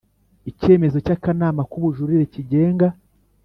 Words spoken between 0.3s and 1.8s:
Icyemezo cy akanama k